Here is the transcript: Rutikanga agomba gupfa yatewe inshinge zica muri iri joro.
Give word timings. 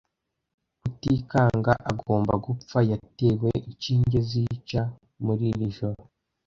Rutikanga 0.81 1.73
agomba 1.91 2.33
gupfa 2.45 2.79
yatewe 2.91 3.49
inshinge 3.69 4.19
zica 4.29 4.81
muri 5.25 5.45
iri 5.53 5.67
joro. 5.77 6.01